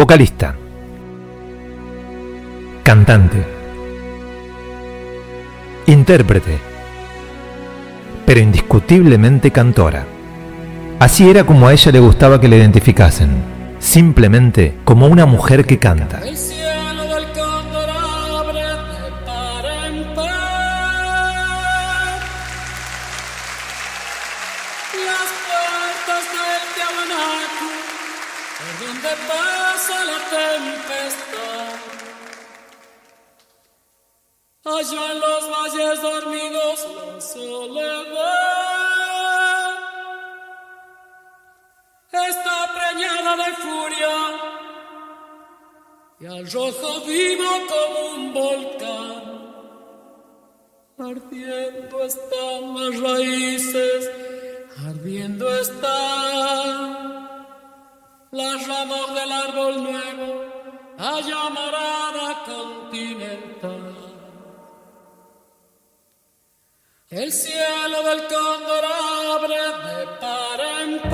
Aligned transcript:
vocalista, 0.00 0.54
cantante, 2.82 3.44
intérprete, 5.88 6.56
pero 8.24 8.40
indiscutiblemente 8.40 9.50
cantora. 9.50 10.06
Así 11.00 11.28
era 11.28 11.44
como 11.44 11.68
a 11.68 11.74
ella 11.74 11.92
le 11.92 12.00
gustaba 12.00 12.40
que 12.40 12.48
le 12.48 12.56
identificasen, 12.56 13.28
simplemente 13.78 14.72
como 14.86 15.06
una 15.06 15.26
mujer 15.26 15.66
que 15.66 15.78
canta. 15.78 16.22
Están 52.30 52.74
las 52.78 53.00
raíces, 53.00 54.10
ardiendo 54.86 55.60
están 55.60 57.10
las 58.30 58.66
ramas 58.68 59.14
del 59.14 59.32
árbol 59.32 59.82
nuevo, 59.82 60.44
allá 60.98 61.50
morada 61.50 62.44
continental. 62.44 63.96
El 67.10 67.32
cielo 67.32 68.02
del 68.04 68.20
cóndor 68.28 68.84
abre 69.34 69.56
de 69.56 70.06
par 70.20 70.60
en 70.80 71.10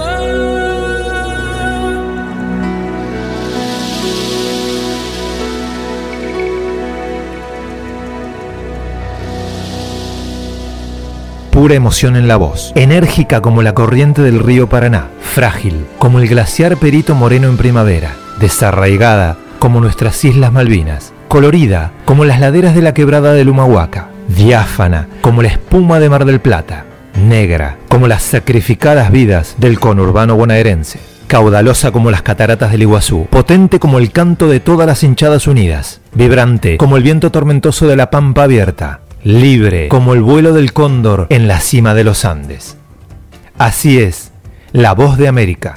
Pura 11.56 11.74
emoción 11.74 12.16
en 12.16 12.28
la 12.28 12.36
voz, 12.36 12.70
enérgica 12.74 13.40
como 13.40 13.62
la 13.62 13.72
corriente 13.72 14.20
del 14.20 14.40
río 14.40 14.68
Paraná, 14.68 15.06
frágil 15.22 15.86
como 15.98 16.18
el 16.18 16.28
glaciar 16.28 16.76
Perito 16.76 17.14
Moreno 17.14 17.48
en 17.48 17.56
primavera, 17.56 18.14
desarraigada 18.38 19.38
como 19.58 19.80
nuestras 19.80 20.22
Islas 20.22 20.52
Malvinas, 20.52 21.14
colorida 21.28 21.92
como 22.04 22.26
las 22.26 22.40
laderas 22.40 22.74
de 22.74 22.82
la 22.82 22.92
quebrada 22.92 23.32
del 23.32 23.48
Humahuaca, 23.48 24.10
diáfana 24.28 25.08
como 25.22 25.40
la 25.40 25.48
espuma 25.48 25.98
de 25.98 26.10
Mar 26.10 26.26
del 26.26 26.40
Plata, 26.40 26.84
negra 27.18 27.78
como 27.88 28.06
las 28.06 28.22
sacrificadas 28.22 29.10
vidas 29.10 29.54
del 29.56 29.80
conurbano 29.80 30.36
bonaerense, 30.36 31.00
caudalosa 31.26 31.90
como 31.90 32.10
las 32.10 32.20
cataratas 32.20 32.70
del 32.70 32.82
Iguazú, 32.82 33.28
potente 33.30 33.78
como 33.78 33.98
el 33.98 34.12
canto 34.12 34.46
de 34.48 34.60
todas 34.60 34.86
las 34.86 35.02
hinchadas 35.02 35.46
unidas, 35.46 36.02
vibrante 36.12 36.76
como 36.76 36.98
el 36.98 37.02
viento 37.02 37.32
tormentoso 37.32 37.88
de 37.88 37.96
la 37.96 38.10
pampa 38.10 38.42
abierta, 38.42 39.00
libre 39.26 39.88
como 39.88 40.14
el 40.14 40.22
vuelo 40.22 40.52
del 40.52 40.72
cóndor 40.72 41.26
en 41.30 41.48
la 41.48 41.58
cima 41.58 41.94
de 41.94 42.04
los 42.04 42.24
Andes. 42.24 42.76
Así 43.58 43.98
es, 43.98 44.30
la 44.70 44.94
voz 44.94 45.18
de 45.18 45.26
América. 45.26 45.74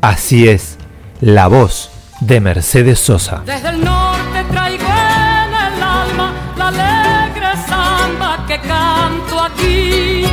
Así 0.00 0.48
es, 0.48 0.76
la 1.20 1.46
voz 1.46 1.92
de 2.18 2.40
Mercedes 2.40 2.98
Sosa. 2.98 3.42
Desde 3.46 3.68
el 3.68 3.84
norte 3.84 4.44
traigo 4.50 4.84
en 4.84 5.54
el 5.54 5.82
alma 5.82 6.32
la 6.58 6.68
alegre 6.68 7.46
samba 7.68 8.44
que 8.48 8.58
canto 8.58 9.40
aquí 9.40 10.24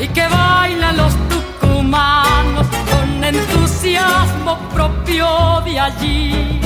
y 0.00 0.08
que 0.08 0.26
bailan 0.26 0.96
los 0.96 1.14
tucumanos 1.28 2.66
con 2.90 3.22
entusiasmo 3.22 4.58
propio 4.74 5.62
de 5.64 5.78
allí. 5.78 6.60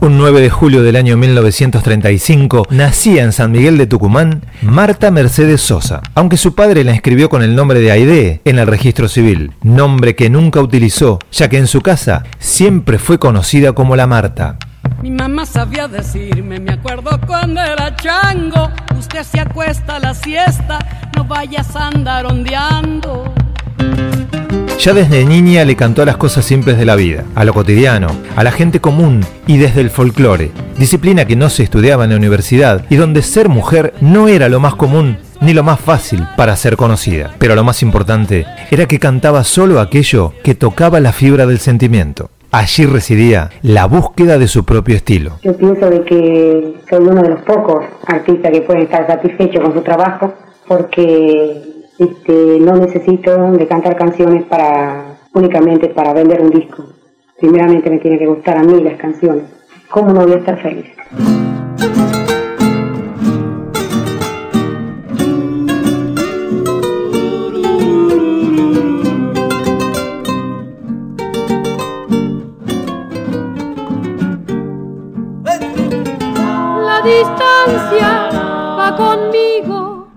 Un 0.00 0.16
9 0.16 0.40
de 0.40 0.48
julio 0.48 0.84
del 0.84 0.94
año 0.94 1.16
1935 1.16 2.68
nacía 2.70 3.24
en 3.24 3.32
San 3.32 3.50
Miguel 3.50 3.76
de 3.78 3.88
Tucumán 3.88 4.44
Marta 4.62 5.10
Mercedes 5.10 5.60
Sosa, 5.60 6.02
aunque 6.14 6.36
su 6.36 6.54
padre 6.54 6.84
la 6.84 6.92
inscribió 6.92 7.28
con 7.28 7.42
el 7.42 7.56
nombre 7.56 7.80
de 7.80 7.90
Aide 7.90 8.40
en 8.44 8.60
el 8.60 8.68
registro 8.68 9.08
civil, 9.08 9.52
nombre 9.62 10.14
que 10.14 10.30
nunca 10.30 10.60
utilizó, 10.60 11.18
ya 11.32 11.48
que 11.48 11.58
en 11.58 11.66
su 11.66 11.80
casa 11.80 12.22
siempre 12.38 12.98
fue 12.98 13.18
conocida 13.18 13.72
como 13.72 13.96
la 13.96 14.06
Marta. 14.06 14.56
Mi 15.02 15.10
mamá 15.10 15.44
sabía 15.44 15.88
decirme, 15.88 16.60
me 16.60 16.74
acuerdo 16.74 17.18
cuando 17.26 17.60
era 17.60 17.96
chango, 17.96 18.70
usted 18.96 19.24
se 19.24 19.40
acuesta 19.40 19.96
a 19.96 19.98
la 19.98 20.14
siesta, 20.14 20.78
no 21.16 21.24
vayas 21.24 21.74
a 21.74 21.88
andar 21.88 22.24
ondeando. 22.24 23.34
Ya 24.78 24.94
desde 24.94 25.24
niña 25.24 25.64
le 25.64 25.74
cantó 25.74 26.02
a 26.02 26.04
las 26.04 26.18
cosas 26.18 26.44
simples 26.44 26.78
de 26.78 26.84
la 26.84 26.94
vida, 26.94 27.24
a 27.34 27.44
lo 27.44 27.52
cotidiano, 27.52 28.06
a 28.36 28.44
la 28.44 28.52
gente 28.52 28.80
común 28.80 29.22
y 29.48 29.58
desde 29.58 29.80
el 29.80 29.90
folclore, 29.90 30.52
disciplina 30.78 31.24
que 31.24 31.34
no 31.34 31.50
se 31.50 31.64
estudiaba 31.64 32.04
en 32.04 32.10
la 32.10 32.16
universidad 32.16 32.84
y 32.88 32.94
donde 32.94 33.22
ser 33.22 33.48
mujer 33.48 33.92
no 34.00 34.28
era 34.28 34.48
lo 34.48 34.60
más 34.60 34.76
común 34.76 35.18
ni 35.40 35.52
lo 35.52 35.64
más 35.64 35.80
fácil 35.80 36.24
para 36.36 36.54
ser 36.54 36.76
conocida. 36.76 37.34
Pero 37.40 37.56
lo 37.56 37.64
más 37.64 37.82
importante 37.82 38.46
era 38.70 38.86
que 38.86 39.00
cantaba 39.00 39.42
solo 39.42 39.80
aquello 39.80 40.32
que 40.44 40.54
tocaba 40.54 41.00
la 41.00 41.12
fibra 41.12 41.44
del 41.46 41.58
sentimiento. 41.58 42.30
Allí 42.52 42.86
residía 42.86 43.50
la 43.62 43.86
búsqueda 43.86 44.38
de 44.38 44.46
su 44.46 44.64
propio 44.64 44.94
estilo. 44.94 45.40
Yo 45.42 45.56
pienso 45.56 45.90
de 45.90 46.04
que 46.04 46.74
soy 46.88 47.00
uno 47.00 47.20
de 47.22 47.30
los 47.30 47.40
pocos 47.40 47.84
artistas 48.06 48.52
que 48.52 48.60
pueden 48.60 48.84
estar 48.84 49.08
satisfechos 49.08 49.60
con 49.60 49.74
su 49.74 49.82
trabajo 49.82 50.32
porque 50.68 51.67
no 52.60 52.76
necesito 52.76 53.52
de 53.52 53.66
cantar 53.66 53.96
canciones 53.96 54.44
para 54.44 55.18
únicamente 55.34 55.88
para 55.88 56.12
vender 56.12 56.40
un 56.40 56.50
disco. 56.50 56.84
Primeramente 57.38 57.90
me 57.90 57.98
tiene 57.98 58.18
que 58.18 58.26
gustar 58.26 58.58
a 58.58 58.62
mí 58.62 58.80
las 58.82 58.96
canciones. 58.98 59.44
¿Cómo 59.90 60.12
no 60.12 60.22
voy 60.22 60.32
a 60.32 60.36
estar 60.36 60.60
feliz? 60.60 60.86
La 76.84 77.02
distancia 77.04 78.30
va 78.78 78.96
conmigo 78.96 80.08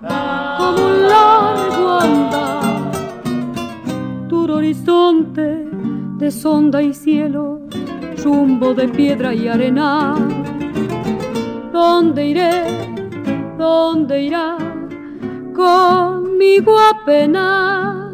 como 0.58 0.86
un 0.86 1.08
largo 1.08 1.31
horizonte 4.72 5.68
de 6.18 6.32
sonda 6.32 6.82
y 6.82 6.94
cielo, 6.94 7.59
rumbo 8.24 8.74
de 8.74 8.88
piedra 8.88 9.34
y 9.34 9.50
arena. 9.50 10.16
¿Dónde 11.74 12.26
iré? 12.26 12.64
¿Dónde 13.58 14.22
irá? 14.22 14.56
Conmigo 15.54 16.78
apenas. 16.80 18.14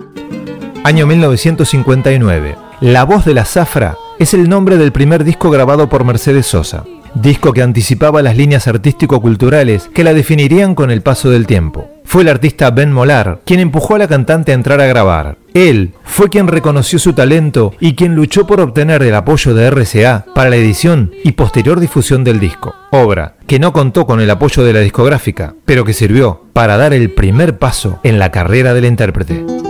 Año 0.84 1.06
1959. 1.06 2.56
La 2.82 3.04
voz 3.04 3.24
de 3.26 3.36
la 3.36 3.46
zafra 3.46 3.96
es 4.18 4.34
el 4.34 4.50
nombre 4.50 4.78
del 4.78 4.92
primer 4.92 5.24
disco 5.24 5.52
grabado 5.52 5.88
por 5.90 6.06
Mercedes 6.06 6.48
Sosa. 6.48 6.86
Disco 7.14 7.54
que 7.54 7.62
anticipaba 7.62 8.24
las 8.24 8.36
líneas 8.36 8.68
artístico-culturales 8.68 9.90
que 9.94 10.04
la 10.04 10.16
definirían 10.16 10.74
con 10.74 10.90
el 10.90 11.04
paso 11.04 11.30
del 11.30 11.46
tiempo. 11.46 11.88
Fue 12.04 12.24
el 12.24 12.30
artista 12.30 12.72
Ben 12.72 12.92
Molar 12.92 13.42
quien 13.46 13.60
empujó 13.60 13.94
a 13.94 14.00
la 14.00 14.08
cantante 14.08 14.54
a 14.54 14.56
entrar 14.56 14.82
a 14.82 14.88
grabar. 14.88 15.38
Él 15.58 15.94
fue 16.04 16.30
quien 16.30 16.48
reconoció 16.48 17.00
su 17.00 17.14
talento 17.14 17.74
y 17.80 17.96
quien 17.96 18.14
luchó 18.14 18.46
por 18.46 18.62
obtener 18.62 19.02
el 19.02 19.16
apoyo 19.16 19.56
de 19.56 19.72
RCA 19.72 20.24
para 20.36 20.52
la 20.52 20.56
edición 20.56 21.12
y 21.24 21.32
posterior 21.32 21.80
difusión 21.80 22.24
del 22.24 22.40
disco. 22.40 22.76
Obra 22.92 23.38
que 23.48 23.58
no 23.58 23.74
contó 23.74 24.06
con 24.06 24.22
el 24.22 24.30
apoyo 24.30 24.64
de 24.64 24.74
la 24.74 24.82
discográfica, 24.82 25.56
pero 25.66 25.84
que 25.84 25.94
sirvió 25.94 26.44
para 26.54 26.78
dar 26.78 26.94
el 26.94 27.10
primer 27.10 27.58
paso 27.58 28.00
en 28.04 28.20
la 28.20 28.30
carrera 28.30 28.76
del 28.76 28.86
intérprete. 28.86 29.67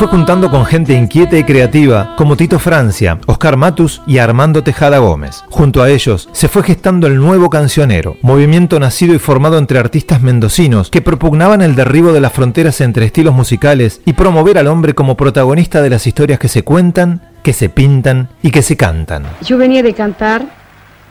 Fue 0.00 0.08
juntando 0.08 0.50
con 0.50 0.64
gente 0.64 0.94
inquieta 0.94 1.36
y 1.36 1.44
creativa 1.44 2.14
como 2.16 2.34
Tito 2.34 2.58
Francia, 2.58 3.18
Oscar 3.26 3.58
Matus 3.58 4.00
y 4.06 4.16
Armando 4.16 4.62
Tejada 4.62 4.96
Gómez. 4.96 5.44
Junto 5.50 5.82
a 5.82 5.90
ellos 5.90 6.26
se 6.32 6.48
fue 6.48 6.62
gestando 6.62 7.06
el 7.06 7.16
nuevo 7.16 7.50
cancionero, 7.50 8.16
movimiento 8.22 8.80
nacido 8.80 9.14
y 9.14 9.18
formado 9.18 9.58
entre 9.58 9.78
artistas 9.78 10.22
mendocinos 10.22 10.90
que 10.90 11.02
propugnaban 11.02 11.60
el 11.60 11.74
derribo 11.74 12.14
de 12.14 12.22
las 12.22 12.32
fronteras 12.32 12.80
entre 12.80 13.04
estilos 13.04 13.34
musicales 13.34 14.00
y 14.06 14.14
promover 14.14 14.56
al 14.56 14.68
hombre 14.68 14.94
como 14.94 15.18
protagonista 15.18 15.82
de 15.82 15.90
las 15.90 16.06
historias 16.06 16.38
que 16.38 16.48
se 16.48 16.62
cuentan, 16.62 17.20
que 17.42 17.52
se 17.52 17.68
pintan 17.68 18.30
y 18.42 18.52
que 18.52 18.62
se 18.62 18.78
cantan. 18.78 19.24
Yo 19.44 19.58
venía 19.58 19.82
de 19.82 19.92
cantar 19.92 20.46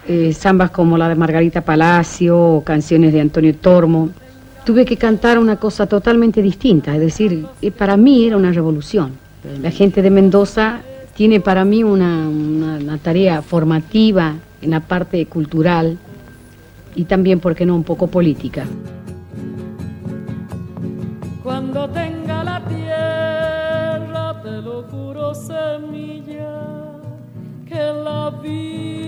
eh, 0.08 0.36
como 0.72 0.98
la 0.98 1.10
de 1.10 1.14
Margarita 1.14 1.62
Palacio 1.62 2.40
o 2.40 2.64
canciones 2.64 3.14
de 3.14 3.22
Antonio 3.22 3.56
Tormo 3.56 4.10
tuve 4.66 4.86
que 4.86 4.98
cantar 4.98 5.40
una 5.40 5.56
cosa 5.56 5.88
totalmente 5.88 6.42
distinta, 6.42 6.94
es 6.96 7.02
decir, 7.02 7.46
para 7.78 7.98
mí 7.98 8.26
era 8.26 8.38
una 8.38 8.52
revolución. 8.52 9.14
La 9.62 9.72
gente 9.72 10.02
de 10.02 10.10
Mendoza 10.10 10.82
tiene 11.16 11.40
para 11.40 11.66
mí 11.66 11.84
una, 11.84 12.98
tarea 13.02 13.42
formativa 13.42 14.36
en 14.62 14.72
la 14.72 14.82
parte 14.82 15.26
cultural 15.26 15.98
y 16.96 17.06
también, 17.06 17.40
¿por 17.40 17.56
qué 17.56 17.66
no?, 17.66 17.76
un 17.76 17.84
poco 17.84 18.08
política. 18.08 18.66
Cuando 21.44 21.90
tenga 21.90 22.44
la 22.44 22.62
tierra, 22.66 24.42
te 24.44 24.62
lo 24.62 24.84
juro, 24.84 25.34
semilla, 25.34 26.54
que 27.66 27.76
la 27.76 28.32
vida 28.42 28.99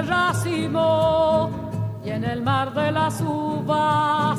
racimo 0.00 1.50
y 2.04 2.10
en 2.10 2.24
el 2.24 2.40
mar 2.42 2.72
de 2.72 2.90
las 2.92 3.20
uvas 3.20 4.38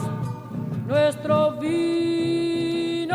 nuestro 0.88 1.51
vino. 1.59 3.13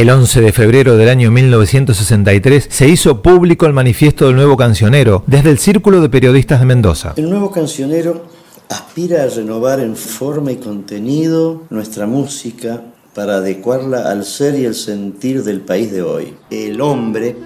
El 0.00 0.08
11 0.08 0.40
de 0.40 0.52
febrero 0.54 0.96
del 0.96 1.10
año 1.10 1.30
1963 1.30 2.68
se 2.70 2.88
hizo 2.88 3.20
público 3.20 3.66
el 3.66 3.74
manifiesto 3.74 4.24
del 4.24 4.34
nuevo 4.34 4.56
cancionero 4.56 5.22
desde 5.26 5.50
el 5.50 5.58
Círculo 5.58 6.00
de 6.00 6.08
Periodistas 6.08 6.58
de 6.58 6.64
Mendoza. 6.64 7.12
El 7.16 7.28
nuevo 7.28 7.50
cancionero 7.50 8.24
aspira 8.70 9.24
a 9.24 9.26
renovar 9.26 9.78
en 9.78 9.96
forma 9.96 10.52
y 10.52 10.56
contenido 10.56 11.64
nuestra 11.68 12.06
música 12.06 12.80
para 13.14 13.34
adecuarla 13.34 14.10
al 14.10 14.24
ser 14.24 14.54
y 14.54 14.64
el 14.64 14.74
sentir 14.74 15.44
del 15.44 15.60
país 15.60 15.92
de 15.92 16.00
hoy. 16.00 16.34
El 16.48 16.80
hombre 16.80 17.36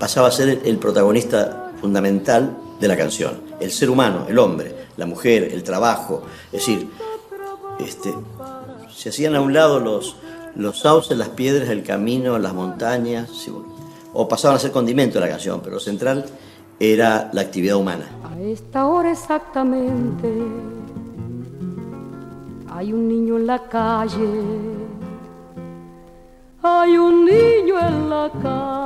pasaba 0.00 0.26
a 0.26 0.32
ser 0.32 0.62
el 0.64 0.78
protagonista 0.78 1.70
fundamental 1.80 2.58
de 2.80 2.88
la 2.88 2.96
canción. 2.96 3.40
El 3.60 3.70
ser 3.70 3.88
humano, 3.88 4.26
el 4.28 4.40
hombre, 4.40 4.74
la 4.96 5.06
mujer, 5.06 5.50
el 5.52 5.62
trabajo. 5.62 6.24
Es 6.46 6.66
decir, 6.66 6.88
este, 7.78 8.12
se 8.92 9.10
hacían 9.10 9.36
a 9.36 9.40
un 9.40 9.52
lado 9.52 9.78
los, 9.78 10.16
los 10.56 10.80
sauces, 10.80 11.16
las 11.16 11.28
piedras, 11.30 11.68
el 11.68 11.82
camino, 11.82 12.38
las 12.38 12.54
montañas, 12.54 13.30
o 14.12 14.28
pasaban 14.28 14.56
a 14.56 14.60
ser 14.60 14.72
condimento 14.72 15.14
de 15.14 15.26
la 15.26 15.30
canción, 15.30 15.60
pero 15.60 15.74
lo 15.74 15.80
central 15.80 16.24
era 16.80 17.30
la 17.32 17.40
actividad 17.40 17.76
humana. 17.76 18.06
A 18.24 18.40
esta 18.40 18.86
hora 18.86 19.10
exactamente 19.12 20.28
hay 22.70 22.92
un 22.92 23.08
niño 23.08 23.36
en 23.36 23.46
la 23.46 23.68
calle, 23.68 24.42
hay 26.62 26.98
un 26.98 27.24
niño 27.24 27.74
en 27.80 28.10
la 28.10 28.30
calle. 28.42 28.78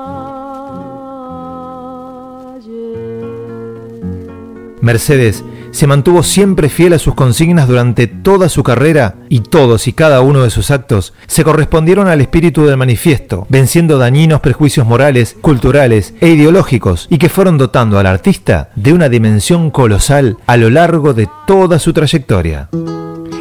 Mercedes 4.80 5.44
se 5.72 5.86
mantuvo 5.86 6.22
siempre 6.22 6.68
fiel 6.68 6.92
a 6.92 6.98
sus 6.98 7.14
consignas 7.14 7.66
durante 7.66 8.06
toda 8.06 8.48
su 8.48 8.62
carrera 8.62 9.16
y 9.28 9.40
todos 9.40 9.88
y 9.88 9.92
cada 9.92 10.20
uno 10.20 10.42
de 10.42 10.50
sus 10.50 10.70
actos 10.70 11.14
se 11.26 11.42
correspondieron 11.42 12.06
al 12.06 12.20
espíritu 12.20 12.64
del 12.64 12.76
manifiesto, 12.76 13.46
venciendo 13.48 13.98
dañinos 13.98 14.40
prejuicios 14.40 14.86
morales, 14.86 15.36
culturales 15.40 16.14
e 16.20 16.28
ideológicos 16.28 17.08
y 17.10 17.18
que 17.18 17.28
fueron 17.28 17.58
dotando 17.58 17.98
al 17.98 18.06
artista 18.06 18.70
de 18.76 18.92
una 18.92 19.08
dimensión 19.08 19.70
colosal 19.70 20.36
a 20.46 20.56
lo 20.56 20.70
largo 20.70 21.14
de 21.14 21.28
toda 21.46 21.78
su 21.78 21.92
trayectoria. 21.92 22.68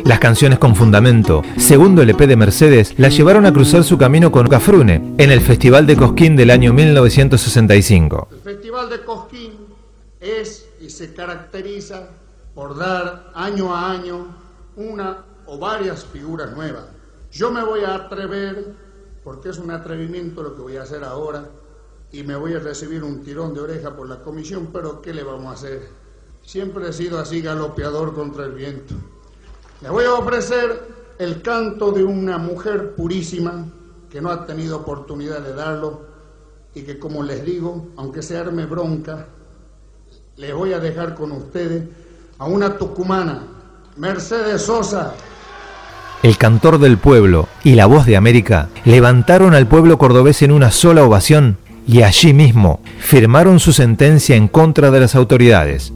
Las 0.06 0.20
canciones 0.20 0.58
con 0.58 0.76
fundamento, 0.76 1.44
segundo 1.58 2.02
el 2.02 2.10
EP 2.10 2.22
de 2.22 2.36
Mercedes, 2.36 2.96
la 2.98 3.10
llevaron 3.10 3.46
a 3.46 3.54
cruzar 3.54 3.84
su 3.84 3.98
camino 3.98 4.32
con 4.32 4.48
Cafrune 4.48 5.14
en 5.18 5.32
el 5.32 5.42
Festival 5.42 5.86
de 5.86 5.96
Cosquín 5.96 6.36
del 6.36 6.50
año 6.50 6.74
1965. 6.74 8.30
El 8.32 8.40
Festival 8.40 8.90
de 8.90 9.02
Cosquín 9.04 9.52
es 10.20 10.66
y 10.82 10.90
se 10.90 11.14
caracteriza 11.14 12.10
por 12.54 12.78
dar 12.78 13.32
año 13.34 13.74
a 13.74 13.92
año 13.92 14.28
una 14.76 15.26
o 15.46 15.58
varias 15.58 16.06
figuras 16.06 16.56
nuevas. 16.56 16.86
Yo 17.32 17.52
me 17.52 17.64
voy 17.64 17.82
a 17.82 17.96
atrever, 17.96 18.74
porque 19.24 19.50
es 19.50 19.58
un 19.58 19.72
atrevimiento 19.72 20.44
lo 20.44 20.56
que 20.56 20.62
voy 20.62 20.78
a 20.78 20.84
hacer 20.84 21.04
ahora, 21.04 21.50
y 22.12 22.24
me 22.24 22.36
voy 22.36 22.54
a 22.54 22.60
recibir 22.60 23.04
un 23.04 23.24
tirón 23.24 23.54
de 23.54 23.62
oreja 23.62 23.96
por 23.96 24.08
la 24.10 24.22
comisión, 24.22 24.70
pero 24.74 25.02
¿qué 25.02 25.14
le 25.14 25.24
vamos 25.24 25.48
a 25.48 25.54
hacer? 25.54 25.88
Siempre 26.44 26.90
he 26.90 26.94
sido 26.94 27.20
así 27.20 27.42
galopeador 27.42 28.14
contra 28.14 28.46
el 28.46 28.52
viento. 28.52 28.96
Le 29.82 29.90
voy 29.90 30.06
a 30.06 30.14
ofrecer 30.14 30.82
el 31.20 31.42
canto 31.42 31.92
de 31.92 32.04
una 32.04 32.38
mujer 32.38 32.96
purísima 32.96 33.66
que 34.10 34.22
no 34.22 34.30
ha 34.30 34.46
tenido 34.46 34.78
oportunidad 34.78 35.40
de 35.40 35.54
darlo 35.54 36.02
y 36.74 36.84
que 36.84 37.00
como 37.00 37.24
les 37.24 37.46
digo, 37.46 37.88
aunque 37.96 38.22
se 38.22 38.38
arme 38.38 38.66
bronca, 38.66 39.28
les 40.36 40.54
voy 40.54 40.74
a 40.74 40.80
dejar 40.80 41.16
con 41.16 41.32
ustedes 41.32 41.84
a 42.42 42.46
una 42.46 42.76
tucumana, 42.76 43.44
Mercedes 43.98 44.64
Sosa. 44.64 45.14
El 46.24 46.40
cantor 46.40 46.80
del 46.80 46.98
pueblo 46.98 47.48
y 47.64 47.76
la 47.76 47.86
voz 47.86 48.08
de 48.08 48.18
América 48.18 48.68
levantaron 48.84 49.54
al 49.54 49.68
pueblo 49.68 50.00
cordobés 50.00 50.42
en 50.42 50.52
una 50.52 50.72
sola 50.72 51.04
ovación 51.04 51.60
y 51.88 52.02
allí 52.02 52.34
mismo 52.34 52.82
firmaron 52.98 53.60
su 53.60 53.74
sentencia 53.74 54.36
en 54.36 54.48
contra 54.48 54.90
de 54.90 55.00
las 55.02 55.14
autoridades. 55.14 55.94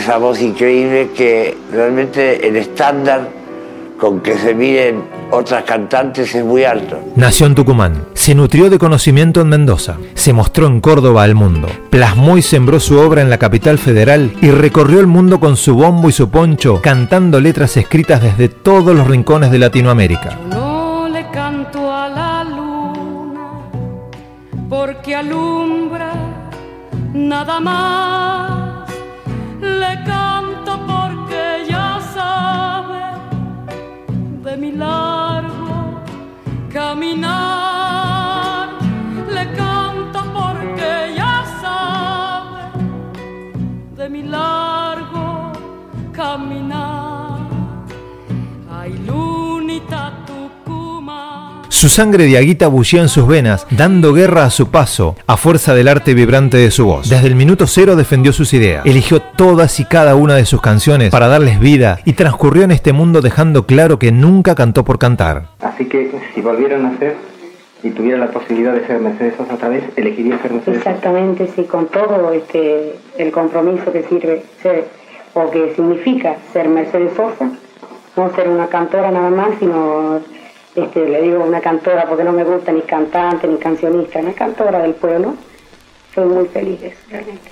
Esa 0.00 0.16
voz 0.16 0.40
increíble 0.40 1.10
que 1.14 1.54
realmente 1.70 2.48
el 2.48 2.56
estándar 2.56 3.28
con 3.98 4.20
que 4.20 4.38
se 4.38 4.54
miren 4.54 5.02
otras 5.30 5.62
cantantes 5.64 6.34
es 6.34 6.42
muy 6.42 6.64
alto. 6.64 6.98
Nació 7.16 7.46
en 7.46 7.54
Tucumán, 7.54 8.06
se 8.14 8.34
nutrió 8.34 8.70
de 8.70 8.78
conocimiento 8.78 9.42
en 9.42 9.50
Mendoza, 9.50 9.98
se 10.14 10.32
mostró 10.32 10.66
en 10.68 10.80
Córdoba 10.80 11.22
al 11.22 11.34
mundo, 11.34 11.68
plasmó 11.90 12.38
y 12.38 12.42
sembró 12.42 12.80
su 12.80 12.98
obra 12.98 13.20
en 13.20 13.28
la 13.28 13.36
capital 13.36 13.76
federal 13.78 14.32
y 14.40 14.50
recorrió 14.50 15.00
el 15.00 15.06
mundo 15.06 15.38
con 15.38 15.58
su 15.58 15.74
bombo 15.74 16.08
y 16.08 16.12
su 16.12 16.30
poncho, 16.30 16.80
cantando 16.80 17.38
letras 17.38 17.76
escritas 17.76 18.22
desde 18.22 18.48
todos 18.48 18.96
los 18.96 19.06
rincones 19.06 19.50
de 19.50 19.58
Latinoamérica. 19.58 20.38
no 20.48 21.08
le 21.12 21.28
canto 21.30 21.92
a 21.92 22.08
la 22.08 22.44
luna 22.44 23.50
porque 24.70 25.14
alumbra 25.14 26.14
nada 27.12 27.60
más 27.60 28.39
le 29.60 30.02
canto 30.04 30.78
porque 30.86 31.66
ya 31.68 32.00
sabe 32.14 33.02
de 34.44 34.56
mi 34.56 34.72
largo 34.72 36.02
caminar. 36.72 37.39
Su 51.80 51.88
sangre 51.88 52.26
de 52.26 52.36
aguita 52.36 52.68
bullía 52.68 53.00
en 53.00 53.08
sus 53.08 53.26
venas, 53.26 53.66
dando 53.70 54.12
guerra 54.12 54.44
a 54.44 54.50
su 54.50 54.70
paso, 54.70 55.16
a 55.26 55.38
fuerza 55.38 55.74
del 55.74 55.88
arte 55.88 56.12
vibrante 56.12 56.58
de 56.58 56.70
su 56.70 56.84
voz. 56.84 57.08
Desde 57.08 57.26
el 57.26 57.34
minuto 57.34 57.66
cero 57.66 57.96
defendió 57.96 58.34
sus 58.34 58.52
ideas, 58.52 58.84
eligió 58.84 59.22
todas 59.22 59.80
y 59.80 59.86
cada 59.86 60.14
una 60.14 60.34
de 60.34 60.44
sus 60.44 60.60
canciones 60.60 61.08
para 61.08 61.28
darles 61.28 61.58
vida 61.58 62.00
y 62.04 62.12
transcurrió 62.12 62.64
en 62.64 62.72
este 62.72 62.92
mundo 62.92 63.22
dejando 63.22 63.64
claro 63.64 63.98
que 63.98 64.12
nunca 64.12 64.54
cantó 64.54 64.84
por 64.84 64.98
cantar. 64.98 65.44
Así 65.62 65.86
que 65.86 66.10
si 66.34 66.42
volvieran 66.42 66.84
a 66.84 66.98
ser 66.98 67.16
y 67.82 67.88
tuviera 67.88 68.18
la 68.18 68.30
posibilidad 68.30 68.74
de 68.74 68.86
ser 68.86 69.00
Mercedes 69.00 69.36
Sosa 69.38 69.54
otra 69.54 69.70
vez, 69.70 69.84
elegiría 69.96 70.36
ser 70.42 70.52
Mercedes 70.52 70.76
Exactamente, 70.76 71.48
sí, 71.56 71.62
con 71.62 71.86
todo 71.86 72.30
este 72.34 72.92
el 73.16 73.32
compromiso 73.32 73.90
que 73.90 74.02
sirve 74.02 74.42
ser 74.62 74.86
o 75.32 75.50
que 75.50 75.72
significa 75.74 76.36
ser 76.52 76.68
Mercedes 76.68 77.14
Sosa, 77.16 77.52
no 78.18 78.34
ser 78.34 78.50
una 78.50 78.66
cantora 78.66 79.10
nada 79.10 79.30
más, 79.30 79.48
sino 79.58 80.20
este, 80.74 81.08
le 81.08 81.22
digo 81.22 81.44
una 81.44 81.60
cantora 81.60 82.06
porque 82.08 82.24
no 82.24 82.32
me 82.32 82.44
gusta 82.44 82.72
ni 82.72 82.82
cantante 82.82 83.48
ni 83.48 83.56
cancionista, 83.56 84.20
una 84.20 84.32
cantora 84.32 84.80
del 84.80 84.94
pueblo. 84.94 85.34
Soy 86.14 86.26
muy 86.26 86.46
feliz 86.46 86.80
de 86.80 86.88
eso, 86.88 86.98
realmente. 87.10 87.50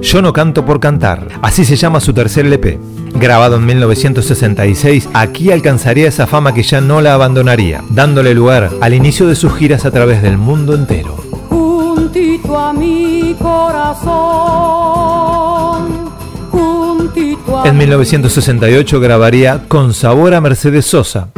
Yo 0.00 0.22
no 0.22 0.32
canto 0.32 0.64
por 0.64 0.80
cantar, 0.80 1.26
así 1.42 1.64
se 1.64 1.76
llama 1.76 2.00
su 2.00 2.14
tercer 2.14 2.46
LP. 2.46 2.78
Grabado 3.14 3.56
en 3.56 3.66
1966, 3.66 5.08
aquí 5.12 5.50
alcanzaría 5.50 6.08
esa 6.08 6.26
fama 6.26 6.54
que 6.54 6.62
ya 6.62 6.80
no 6.80 7.00
la 7.00 7.14
abandonaría, 7.14 7.82
dándole 7.90 8.32
lugar 8.34 8.70
al 8.80 8.94
inicio 8.94 9.26
de 9.26 9.34
sus 9.34 9.52
giras 9.54 9.84
a 9.84 9.90
través 9.90 10.22
del 10.22 10.38
mundo 10.38 10.74
entero. 10.74 11.16
Juntito 11.50 12.56
a 12.58 12.72
mi 12.72 13.36
corazón 13.38 14.99
en 17.70 17.78
1968 17.78 19.00
grabaría 19.00 19.62
Con 19.68 19.94
sabor 19.94 20.34
a 20.34 20.40
Mercedes 20.40 20.86
Sosa. 20.86 21.30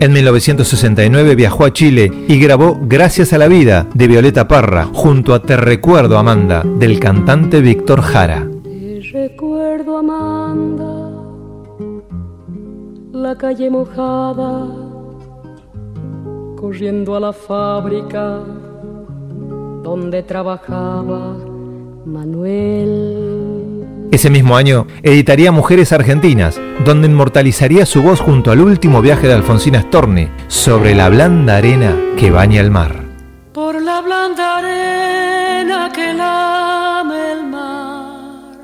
En 0.00 0.12
1969 0.12 1.34
viajó 1.34 1.66
a 1.66 1.72
Chile 1.72 2.10
y 2.28 2.40
grabó 2.40 2.78
Gracias 2.82 3.34
a 3.34 3.38
la 3.38 3.46
vida 3.46 3.86
de 3.92 4.08
Violeta 4.08 4.48
Parra 4.48 4.86
junto 4.92 5.34
a 5.34 5.42
Te 5.42 5.56
recuerdo 5.56 6.18
Amanda 6.18 6.62
del 6.64 6.98
cantante 6.98 7.60
Víctor 7.60 8.00
Jara. 8.00 8.48
Te 8.62 9.00
recuerdo 9.12 9.98
Amanda, 9.98 11.10
la 13.12 13.36
calle 13.36 13.68
mojada, 13.68 14.66
corriendo 16.56 17.16
a 17.16 17.20
la 17.20 17.32
fábrica 17.34 18.40
donde 19.82 20.22
trabajaba 20.22 21.36
Manuel. 22.06 23.45
Ese 24.12 24.30
mismo 24.30 24.56
año 24.56 24.86
editaría 25.02 25.50
Mujeres 25.50 25.92
Argentinas, 25.92 26.60
donde 26.84 27.08
inmortalizaría 27.08 27.84
su 27.84 28.02
voz 28.02 28.20
junto 28.20 28.50
al 28.52 28.60
último 28.60 29.02
viaje 29.02 29.26
de 29.26 29.34
Alfonsina 29.34 29.82
Storni 29.82 30.28
sobre 30.46 30.94
la 30.94 31.08
blanda 31.08 31.56
arena 31.56 31.94
que 32.16 32.30
baña 32.30 32.60
el 32.60 32.70
mar. 32.70 33.04
Por 33.52 33.82
la 33.82 34.00
blanda 34.00 34.58
arena 34.58 35.90
que 35.92 36.14
lame 36.14 37.32
el 37.32 37.46
mar, 37.48 38.58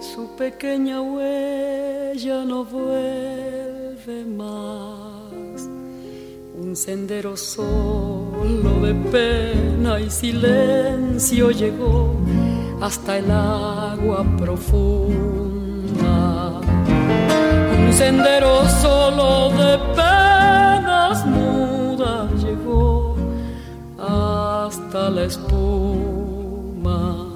su 0.00 0.34
pequeña 0.36 1.02
huella 1.02 2.44
no 2.44 2.64
vuelve 2.64 4.24
más. 4.36 5.68
Un 6.58 6.74
sendero 6.74 7.36
solo 7.36 8.80
de 8.82 8.94
pena 9.10 10.00
y 10.00 10.10
silencio 10.10 11.50
llegó 11.50 12.16
hasta 12.80 13.18
el 13.18 13.30
agua 13.30 14.24
profunda. 14.38 15.10
Un 17.78 17.92
sendero 17.92 18.66
solo 18.68 19.50
de 19.50 19.78
penas 19.94 21.26
mudas 21.26 22.32
llegó 22.42 23.16
hasta 23.98 25.10
la 25.10 25.24
espuma. 25.24 27.26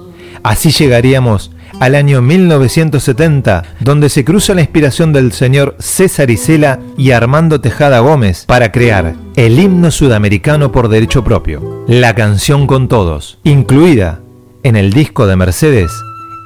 Así 0.43 0.71
llegaríamos 0.71 1.51
al 1.79 1.95
año 1.95 2.21
1970, 2.21 3.63
donde 3.81 4.09
se 4.09 4.23
cruza 4.23 4.53
la 4.53 4.61
inspiración 4.61 5.11
del 5.11 5.33
señor 5.33 5.75
César 5.79 6.31
Isela 6.31 6.79
y 6.97 7.11
Armando 7.11 7.59
Tejada 7.59 7.99
Gómez 7.99 8.45
para 8.45 8.71
crear 8.71 9.15
el 9.35 9.59
himno 9.59 9.91
sudamericano 9.91 10.71
por 10.71 10.87
derecho 10.87 11.23
propio, 11.23 11.83
la 11.87 12.15
canción 12.15 12.65
con 12.65 12.87
todos, 12.87 13.39
incluida 13.43 14.21
en 14.65 14.75
el 14.75 14.91
disco 14.91 15.27
de 15.27 15.35
Mercedes, 15.35 15.91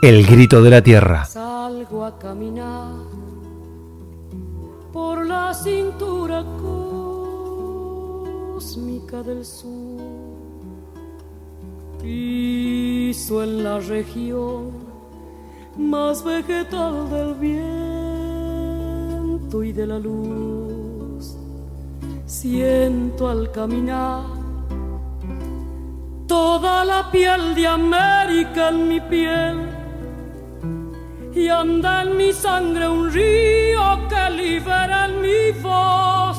El 0.01 0.27
Grito 0.27 0.61
de 0.61 0.69
la 0.69 0.81
Tierra. 0.81 1.23
Salgo 1.23 2.03
a 2.03 2.19
caminar 2.19 2.91
por 4.91 5.25
la 5.25 5.53
cintura 5.53 6.43
cósmica 8.51 9.23
del 9.23 9.45
sur. 9.45 10.01
Piso 12.01 13.41
en 13.41 13.63
la 13.63 13.79
región 13.79 14.71
más 15.77 16.21
vegetal 16.21 17.09
del 17.09 17.35
viento 17.35 17.63
y 19.63 19.71
de 19.71 19.87
la 19.87 19.97
luz. 19.97 21.37
Siento 22.25 23.29
al 23.29 23.49
caminar 23.53 24.38
toda 26.29 26.85
la 26.85 27.09
piel 27.11 27.55
de 27.55 27.65
América 27.65 28.69
en 28.69 28.87
mi 28.87 29.01
piel 29.01 29.57
y 31.33 31.47
anda 31.49 32.03
en 32.03 32.17
mi 32.17 32.31
sangre 32.31 32.87
un 32.87 33.11
río 33.11 34.07
que 34.07 34.29
libera 34.37 35.07
en 35.07 35.21
mi 35.21 35.59
voz 35.59 36.37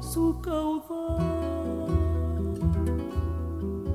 su 0.00 0.40
caudal. 0.40 0.82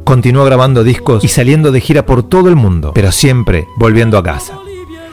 Continuó 0.04 0.46
grabando 0.46 0.84
discos 0.84 1.24
y 1.24 1.28
saliendo 1.28 1.72
de 1.72 1.82
gira 1.82 2.06
por 2.06 2.22
todo 2.22 2.48
el 2.48 2.56
mundo, 2.56 2.92
pero 2.94 3.12
siempre 3.12 3.68
volviendo 3.76 4.20
a 4.20 4.24
casa. 4.24 4.60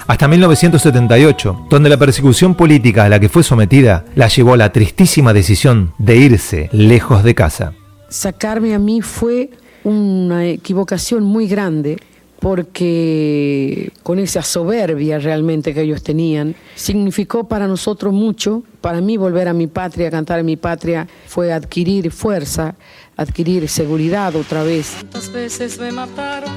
Hasta 0.07 0.29
1978, 0.29 1.67
donde 1.71 1.89
la 1.89 1.97
persecución 1.97 2.55
política 2.55 3.05
a 3.05 3.09
la 3.09 3.19
que 3.19 3.31
fue 3.31 3.43
sometida 3.43 4.05
la 4.15 4.29
llevó 4.29 4.53
a 4.53 4.59
la 4.59 4.71
tristísima 4.71 5.33
decisión 5.33 5.95
de 5.97 6.17
irse 6.17 6.69
lejos 6.73 7.25
de 7.25 7.35
casa. 7.35 7.73
Sacarme 8.11 8.75
a 8.75 8.79
mí 8.79 9.01
fue 9.01 9.51
una 9.85 10.47
equivocación 10.47 11.23
muy 11.23 11.47
grande 11.47 11.99
porque 12.45 13.91
con 14.03 14.19
esa 14.19 14.43
soberbia 14.43 15.19
realmente 15.19 15.73
que 15.73 15.81
ellos 15.81 16.03
tenían, 16.03 16.55
significó 16.75 17.49
para 17.49 17.67
nosotros 17.67 18.13
mucho. 18.13 18.63
Para 18.83 19.01
mí 19.01 19.17
volver 19.17 19.49
a 19.49 19.55
mi 19.55 19.67
patria, 19.67 20.11
cantar 20.11 20.41
en 20.41 20.47
mi 20.47 20.57
patria, 20.57 21.09
fue 21.27 21.55
adquirir 21.55 22.11
fuerza, 22.11 22.75
adquirir 23.17 23.67
seguridad 23.67 24.37
otra 24.37 24.63
vez. 24.63 24.97
Tantas 25.01 25.33
veces 25.33 25.79
me 25.79 25.91
mataron, 25.91 26.51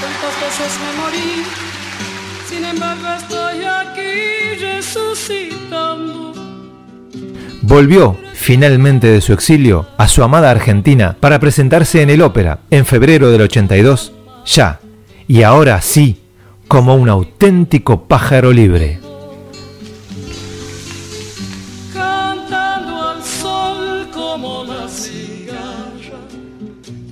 tantas 0.00 0.40
veces 0.40 0.78
me 0.80 0.92
morí, 1.02 1.44
sin 2.48 2.64
embargo 2.64 3.06
estoy 3.18 3.62
aquí 3.62 4.54
resucitando. 4.58 6.43
Volvió 7.66 8.18
finalmente 8.34 9.06
de 9.06 9.22
su 9.22 9.32
exilio 9.32 9.86
a 9.96 10.06
su 10.06 10.22
amada 10.22 10.50
Argentina 10.50 11.16
para 11.18 11.38
presentarse 11.40 12.02
en 12.02 12.10
el 12.10 12.20
ópera 12.20 12.58
en 12.70 12.84
febrero 12.84 13.30
del 13.30 13.40
82, 13.40 14.12
ya, 14.44 14.80
y 15.26 15.44
ahora 15.44 15.80
sí, 15.80 16.20
como 16.68 16.94
un 16.94 17.08
auténtico 17.08 18.04
pájaro 18.04 18.52
libre. 18.52 19.00
Cantando 21.94 23.08
al 23.08 23.22
sol 23.22 24.08
como 24.12 24.64
la 24.64 24.86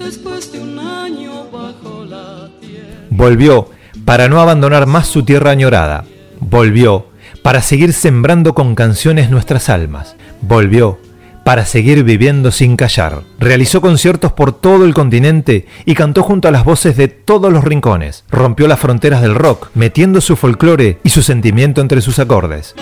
después 0.04 0.52
de 0.52 0.60
un 0.60 0.78
año 0.78 1.46
bajo 1.50 2.04
la 2.04 2.50
tierra. 2.60 3.06
Volvió 3.08 3.70
para 4.04 4.28
no 4.28 4.38
abandonar 4.38 4.86
más 4.86 5.06
su 5.06 5.22
tierra 5.22 5.52
añorada. 5.52 6.04
Volvió 6.40 7.06
para 7.40 7.62
seguir 7.62 7.94
sembrando 7.94 8.52
con 8.52 8.74
canciones 8.74 9.30
nuestras 9.30 9.70
almas. 9.70 10.14
Volvió 10.42 10.98
para 11.44 11.66
seguir 11.66 12.04
viviendo 12.04 12.50
sin 12.50 12.76
callar. 12.76 13.22
Realizó 13.38 13.80
conciertos 13.80 14.32
por 14.32 14.52
todo 14.52 14.84
el 14.84 14.94
continente 14.94 15.66
y 15.84 15.94
cantó 15.94 16.22
junto 16.22 16.48
a 16.48 16.50
las 16.50 16.64
voces 16.64 16.96
de 16.96 17.08
todos 17.08 17.52
los 17.52 17.64
rincones. 17.64 18.24
Rompió 18.30 18.68
las 18.68 18.80
fronteras 18.80 19.22
del 19.22 19.34
rock, 19.34 19.70
metiendo 19.74 20.20
su 20.20 20.36
folclore 20.36 20.98
y 21.02 21.10
su 21.10 21.22
sentimiento 21.22 21.80
entre 21.80 22.00
sus 22.00 22.18
acordes. 22.18 22.74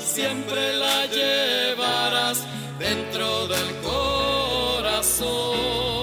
siempre 0.00 0.74
la 0.76 1.06
llevarás 1.06 2.46
dentro 2.78 3.46
del 3.48 3.74
corazón. 3.82 5.26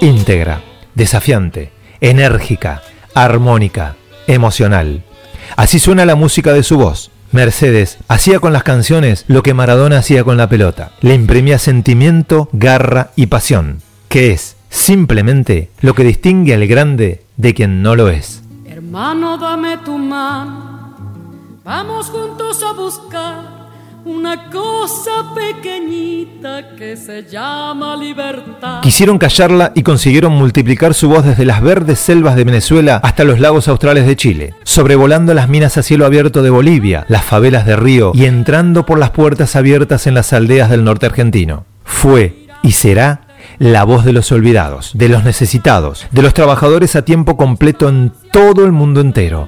Íntegra, 0.01 0.61
desafiante, 0.93 1.71
enérgica, 1.99 2.81
armónica, 3.13 3.95
emocional. 4.27 5.03
Así 5.55 5.79
suena 5.79 6.05
la 6.05 6.15
música 6.15 6.53
de 6.53 6.63
su 6.63 6.77
voz 6.77 7.11
Mercedes 7.35 7.97
hacía 8.07 8.39
con 8.39 8.53
las 8.53 8.63
canciones 8.63 9.25
lo 9.27 9.43
que 9.43 9.53
Maradona 9.53 9.97
hacía 9.97 10.23
con 10.23 10.37
la 10.37 10.47
pelota. 10.47 10.91
Le 11.01 11.13
imprimía 11.13 11.59
sentimiento, 11.59 12.47
garra 12.53 13.11
y 13.17 13.27
pasión, 13.27 13.81
que 14.07 14.31
es 14.31 14.55
simplemente 14.69 15.69
lo 15.81 15.93
que 15.93 16.05
distingue 16.05 16.53
al 16.53 16.65
grande 16.65 17.23
de 17.35 17.53
quien 17.53 17.81
no 17.81 17.95
lo 17.95 18.07
es. 18.07 18.41
Hermano, 18.65 19.37
dame 19.37 19.77
tu 19.79 19.97
mano, 19.97 20.95
Vamos 21.65 22.09
juntos 22.09 22.63
a 22.63 22.71
buscar 22.73 23.54
una 24.05 24.51
cosa 24.51 25.33
pequeñita 25.33 26.75
que 26.75 26.95
se 26.95 27.23
llama 27.23 27.97
libertad. 27.97 28.81
Quisieron 28.81 29.17
callarla 29.17 29.71
y 29.73 29.81
consiguieron 29.81 30.33
multiplicar 30.33 30.93
su 30.93 31.09
voz 31.09 31.25
desde 31.25 31.43
las 31.43 31.61
verdes 31.61 31.99
selvas 31.99 32.35
de 32.35 32.43
Venezuela 32.43 32.97
hasta 33.03 33.23
los 33.23 33.39
lagos 33.39 33.67
australes 33.67 34.05
de 34.05 34.15
Chile, 34.15 34.53
sobrevolando 34.63 35.33
las 35.33 35.49
minas 35.49 35.77
a 35.77 35.83
cielo 35.83 36.05
abierto 36.05 36.43
de 36.43 36.51
Bolivia, 36.51 37.05
las 37.09 37.25
favelas 37.25 37.65
de 37.65 37.75
Río 37.75 38.11
y 38.13 38.25
entrando 38.25 38.85
por 38.85 38.99
las 38.99 39.09
puertas 39.09 39.55
abiertas 39.55 40.05
en 40.05 40.13
las 40.13 40.33
aldeas 40.33 40.69
del 40.69 40.83
norte 40.83 41.07
argentino. 41.07 41.65
Fue 41.83 42.45
y 42.61 42.73
será 42.73 43.21
la 43.57 43.83
voz 43.85 44.05
de 44.05 44.13
los 44.13 44.31
olvidados, 44.31 44.91
de 44.93 45.09
los 45.09 45.23
necesitados, 45.23 46.05
de 46.11 46.21
los 46.21 46.33
trabajadores 46.33 46.95
a 46.95 47.03
tiempo 47.03 47.37
completo 47.37 47.89
en 47.89 48.11
todo 48.31 48.65
el 48.65 48.71
mundo 48.71 49.01
entero. 49.01 49.47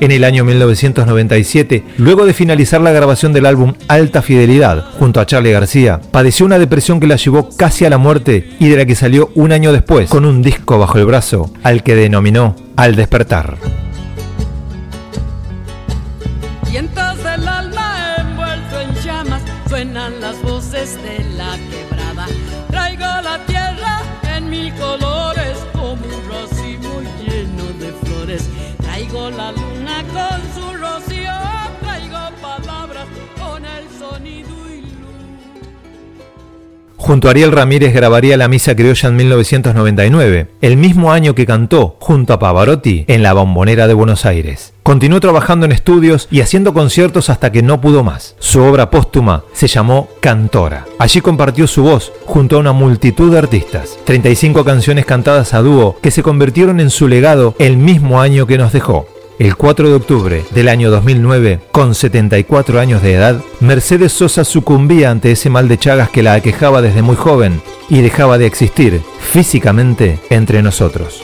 En 0.00 0.10
el 0.10 0.24
año 0.24 0.44
1997, 0.44 1.84
luego 1.96 2.26
de 2.26 2.34
finalizar 2.34 2.80
la 2.80 2.92
grabación 2.92 3.32
del 3.32 3.46
álbum 3.46 3.74
Alta 3.88 4.20
Fidelidad 4.20 4.84
junto 4.98 5.20
a 5.20 5.26
Charlie 5.26 5.52
García, 5.52 6.00
padeció 6.10 6.44
una 6.44 6.58
depresión 6.58 7.00
que 7.00 7.06
la 7.06 7.16
llevó 7.16 7.48
casi 7.56 7.86
a 7.86 7.90
la 7.90 7.98
muerte 7.98 8.50
y 8.60 8.68
de 8.68 8.76
la 8.76 8.84
que 8.84 8.94
salió 8.94 9.30
un 9.34 9.52
año 9.52 9.72
después 9.72 10.10
con 10.10 10.26
un 10.26 10.42
disco 10.42 10.78
bajo 10.78 10.98
el 10.98 11.06
brazo 11.06 11.50
al 11.62 11.82
que 11.82 11.94
denominó 11.94 12.54
Al 12.76 12.94
despertar. 12.94 13.85
Junto 37.06 37.28
a 37.28 37.30
Ariel 37.30 37.52
Ramírez 37.52 37.94
grabaría 37.94 38.36
la 38.36 38.48
Misa 38.48 38.74
Criolla 38.74 39.08
en 39.08 39.14
1999, 39.14 40.48
el 40.60 40.76
mismo 40.76 41.12
año 41.12 41.36
que 41.36 41.46
cantó 41.46 41.94
junto 42.00 42.32
a 42.32 42.40
Pavarotti 42.40 43.04
en 43.06 43.22
la 43.22 43.32
Bombonera 43.32 43.86
de 43.86 43.94
Buenos 43.94 44.26
Aires. 44.26 44.72
Continuó 44.82 45.20
trabajando 45.20 45.66
en 45.66 45.70
estudios 45.70 46.26
y 46.32 46.40
haciendo 46.40 46.74
conciertos 46.74 47.30
hasta 47.30 47.52
que 47.52 47.62
no 47.62 47.80
pudo 47.80 48.02
más. 48.02 48.34
Su 48.40 48.60
obra 48.60 48.90
póstuma 48.90 49.44
se 49.52 49.68
llamó 49.68 50.08
Cantora. 50.18 50.84
Allí 50.98 51.20
compartió 51.20 51.68
su 51.68 51.84
voz 51.84 52.12
junto 52.24 52.56
a 52.56 52.58
una 52.58 52.72
multitud 52.72 53.30
de 53.30 53.38
artistas. 53.38 54.00
35 54.02 54.64
canciones 54.64 55.06
cantadas 55.06 55.54
a 55.54 55.62
dúo 55.62 56.00
que 56.02 56.10
se 56.10 56.24
convirtieron 56.24 56.80
en 56.80 56.90
su 56.90 57.06
legado 57.06 57.54
el 57.60 57.76
mismo 57.76 58.20
año 58.20 58.48
que 58.48 58.58
nos 58.58 58.72
dejó. 58.72 59.06
El 59.38 59.54
4 59.54 59.90
de 59.90 59.94
octubre 59.94 60.44
del 60.52 60.68
año 60.70 60.90
2009, 60.90 61.60
con 61.70 61.94
74 61.94 62.80
años 62.80 63.02
de 63.02 63.12
edad, 63.12 63.42
Mercedes 63.60 64.12
Sosa 64.12 64.44
sucumbía 64.44 65.10
ante 65.10 65.30
ese 65.30 65.50
mal 65.50 65.68
de 65.68 65.76
Chagas 65.76 66.08
que 66.08 66.22
la 66.22 66.32
aquejaba 66.32 66.80
desde 66.80 67.02
muy 67.02 67.16
joven 67.16 67.60
y 67.90 68.00
dejaba 68.00 68.38
de 68.38 68.46
existir 68.46 69.02
físicamente 69.20 70.18
entre 70.30 70.62
nosotros. 70.62 71.22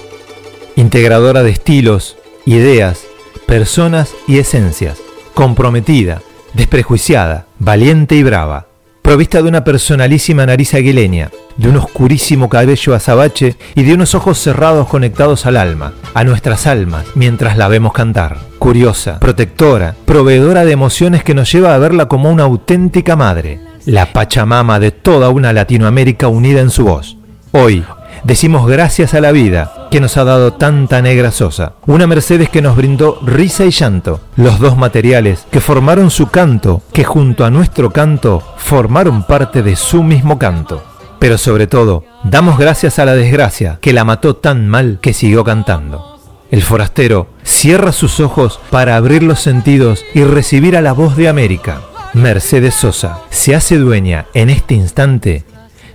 Integradora 0.76 1.42
de 1.42 1.52
estilos, 1.52 2.18
ideas, 2.44 3.04
personas 3.46 4.14
y 4.28 4.38
esencias, 4.38 4.98
comprometida, 5.32 6.20
desprejuiciada, 6.52 7.46
valiente 7.58 8.14
y 8.16 8.22
brava, 8.22 8.66
provista 9.00 9.40
de 9.40 9.48
una 9.48 9.64
personalísima 9.64 10.44
nariz 10.44 10.74
aguileña, 10.74 11.30
de 11.56 11.68
un 11.68 11.76
oscurísimo 11.76 12.48
cabello 12.48 12.94
azabache 12.94 13.56
y 13.74 13.82
de 13.82 13.94
unos 13.94 14.14
ojos 14.14 14.38
cerrados 14.38 14.88
conectados 14.88 15.46
al 15.46 15.56
alma, 15.56 15.92
a 16.14 16.24
nuestras 16.24 16.66
almas, 16.66 17.04
mientras 17.14 17.56
la 17.56 17.68
vemos 17.68 17.92
cantar. 17.92 18.38
Curiosa, 18.58 19.18
protectora, 19.18 19.94
proveedora 20.04 20.64
de 20.64 20.72
emociones 20.72 21.24
que 21.24 21.34
nos 21.34 21.50
lleva 21.52 21.74
a 21.74 21.78
verla 21.78 22.06
como 22.06 22.30
una 22.30 22.44
auténtica 22.44 23.16
madre, 23.16 23.60
la 23.86 24.12
Pachamama 24.12 24.78
de 24.78 24.90
toda 24.90 25.30
una 25.30 25.52
Latinoamérica 25.52 26.28
unida 26.28 26.60
en 26.60 26.70
su 26.70 26.84
voz. 26.84 27.16
Hoy, 27.52 27.84
decimos 28.24 28.66
gracias 28.66 29.14
a 29.14 29.20
la 29.20 29.32
vida 29.32 29.88
que 29.90 30.00
nos 30.00 30.16
ha 30.16 30.24
dado 30.24 30.54
tanta 30.54 31.02
negra 31.02 31.30
sosa. 31.30 31.74
Una 31.86 32.06
Mercedes 32.06 32.48
que 32.48 32.62
nos 32.62 32.76
brindó 32.76 33.18
risa 33.22 33.64
y 33.64 33.70
llanto, 33.70 34.20
los 34.36 34.58
dos 34.58 34.76
materiales 34.76 35.46
que 35.50 35.60
formaron 35.60 36.10
su 36.10 36.28
canto, 36.28 36.82
que 36.92 37.04
junto 37.04 37.44
a 37.44 37.50
nuestro 37.50 37.90
canto 37.90 38.42
formaron 38.56 39.24
parte 39.24 39.62
de 39.62 39.76
su 39.76 40.02
mismo 40.02 40.38
canto. 40.38 40.82
Pero 41.22 41.38
sobre 41.38 41.68
todo, 41.68 42.04
damos 42.24 42.58
gracias 42.58 42.98
a 42.98 43.04
la 43.04 43.14
desgracia 43.14 43.78
que 43.80 43.92
la 43.92 44.02
mató 44.02 44.34
tan 44.34 44.66
mal 44.66 44.98
que 45.00 45.14
siguió 45.14 45.44
cantando. 45.44 46.18
El 46.50 46.62
forastero 46.62 47.28
cierra 47.44 47.92
sus 47.92 48.18
ojos 48.18 48.58
para 48.70 48.96
abrir 48.96 49.22
los 49.22 49.38
sentidos 49.38 50.04
y 50.14 50.24
recibir 50.24 50.76
a 50.76 50.80
la 50.80 50.92
voz 50.92 51.16
de 51.16 51.28
América. 51.28 51.80
Mercedes 52.12 52.74
Sosa 52.74 53.20
se 53.30 53.54
hace 53.54 53.78
dueña 53.78 54.26
en 54.34 54.50
este 54.50 54.74
instante 54.74 55.44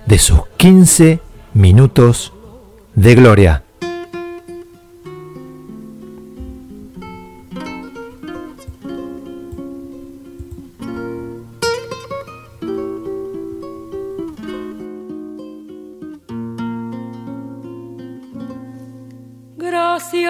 de 0.06 0.18
sus 0.18 0.40
15 0.56 1.20
minutos 1.52 2.32
de 2.94 3.14
gloria. 3.14 3.64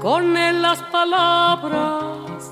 con 0.00 0.36
él 0.36 0.62
las 0.62 0.82
palabras 0.84 2.50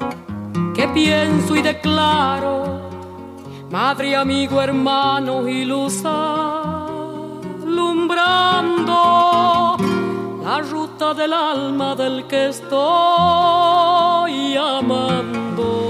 que 0.74 0.87
pienso 0.88 1.56
y 1.56 1.62
declaro, 1.62 2.90
madre, 3.70 4.14
amigo, 4.14 4.61
hermano 4.61 5.48
y 5.48 5.64
luz 5.64 6.04
alumbrando 6.04 6.98
la 10.44 10.61
ruta 10.61 11.14
del 11.14 11.32
alma 11.32 11.94
del 11.96 12.26
que 12.26 12.48
estoy 12.48 12.76
amando. 14.56 15.88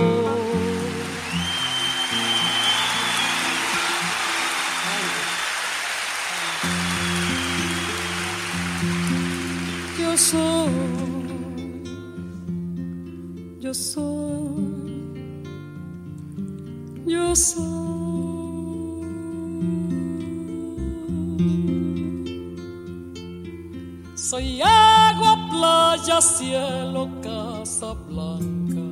Yo 9.98 10.16
soy 10.16 10.88
yo 13.68 13.74
soy, 13.74 14.64
yo 17.07 17.37
soy. 17.37 17.68
Soy 24.14 24.62
agua, 24.62 25.48
playa, 25.50 26.20
cielo, 26.22 27.11
casa 27.22 27.92
blanca. 27.92 28.87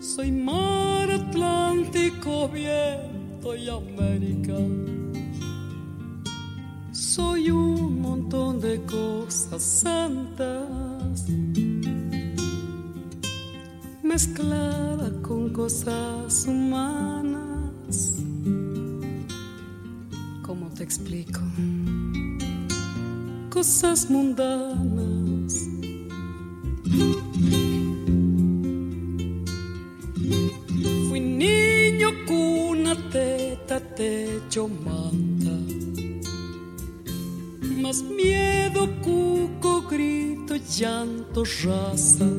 Soy 0.00 0.32
mar 0.32 1.10
Atlántico, 1.12 2.48
viento 2.48 3.54
y 3.54 3.68
América. 3.68 4.58
Soy 6.90 7.50
un 7.52 8.00
montón 8.00 8.60
de 8.60 8.82
cosas 8.82 9.62
santas 9.62 11.28
mezclada 14.08 15.12
con 15.20 15.50
cosas 15.50 16.46
humanas. 16.46 18.16
¿Cómo 20.42 20.70
te 20.70 20.82
explico? 20.82 21.40
Cosas 23.50 24.08
mundanas. 24.10 25.68
Fui 31.08 31.20
niño, 31.20 32.08
cuna, 32.26 32.96
teta, 33.12 33.78
techo, 33.94 34.68
manta. 34.68 35.56
Más 37.82 38.02
miedo, 38.02 38.88
cuco, 39.02 39.82
grito, 39.82 40.54
llanto, 40.56 41.44
raza. 41.62 42.37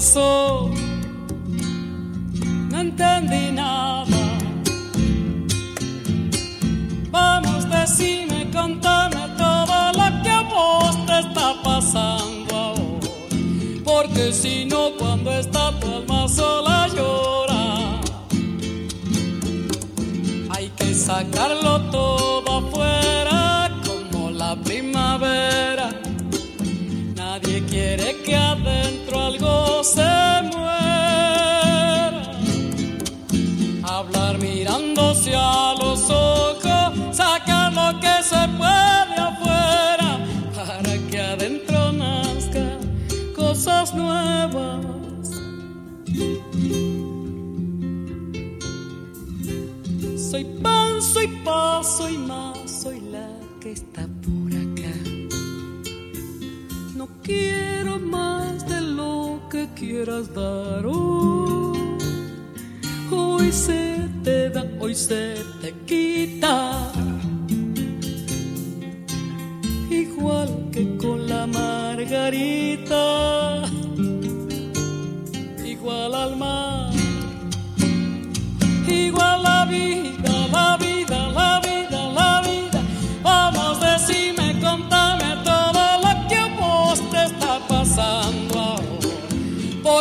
No 0.00 0.70
entendí 2.80 3.52
nada. 3.52 4.06
Vamos, 7.10 7.68
decime, 7.68 8.50
contame 8.50 9.28
todo 9.36 9.92
lo 9.92 10.22
que 10.22 10.30
a 10.30 10.42
vos 10.48 10.96
te 11.04 11.18
está 11.18 11.54
pasando 11.62 12.56
ahora. 12.56 13.10
Porque 13.84 14.32
si 14.32 14.64
no, 14.64 14.92
cuando 14.98 15.30
está 15.30 15.78
tu 15.78 15.86
alma 15.88 16.26
sola 16.26 16.88
llora. 16.88 18.00
Hay 20.52 20.70
que 20.70 20.94
sacarlo 20.94 21.82
todo 21.90 22.41
quieras 59.82 60.32
dar. 60.32 60.86
Hoy 63.10 63.50
se 63.50 64.08
te 64.22 64.48
da, 64.48 64.64
hoy 64.78 64.94
se 64.94 65.34
te 65.60 65.74
quita. 65.86 66.92
Igual 69.90 70.70
que 70.72 70.96
con 70.96 71.26
la 71.28 71.46
margarita, 71.48 73.04
igual 75.64 76.14
al 76.14 76.36
mar, 76.36 76.71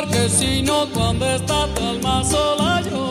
Porque 0.02 0.30
si 0.30 0.64
no, 0.64 0.88
cuando 0.90 1.30
está 1.30 1.68
tu 1.76 1.84
alma 1.84 2.24
sola 2.24 2.82
llora. 2.82 3.11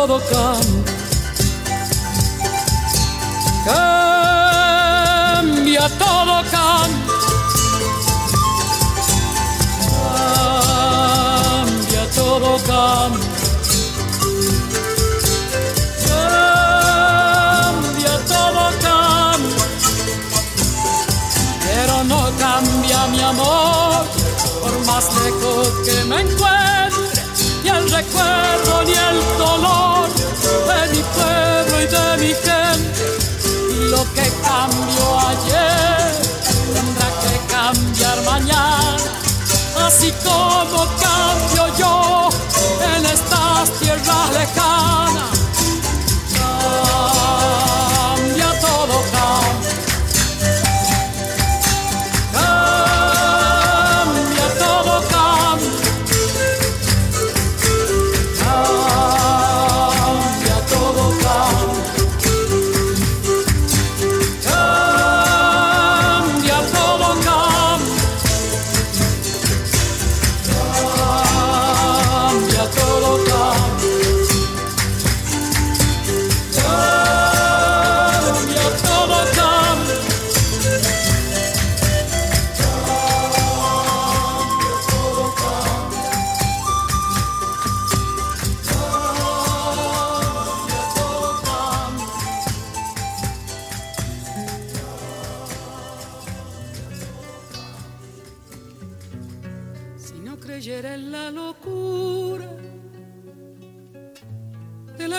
Todo 0.00 0.18
cambia. 0.32 0.94
Cambia, 4.96 5.84
todo 5.98 6.36
cambia. 6.54 7.14
Cambia, 11.60 12.04
todo 12.14 12.50
cambia. 12.66 13.28
Todo 18.26 18.64
cambia. 18.84 19.66
Pero 21.62 21.94
no 22.04 22.20
cambia 22.38 22.98
mi 23.08 23.20
amor, 23.20 24.06
por 24.62 24.74
más 24.86 25.04
lejos 25.22 25.68
que 25.84 25.96
me 26.04 26.16
encuentre 26.22 26.70
ni 27.62 27.68
el 27.68 27.90
recuerdo 27.90 28.82
ni 28.84 28.92
el 28.92 29.38
dolor 29.38 29.89
así 39.90 40.12
como 40.22 40.86
cambio 41.00 41.76
yo 41.76 42.28
en 42.94 43.04
estas 43.06 43.70
tierras 43.80 44.32
lejanas. 44.32 45.49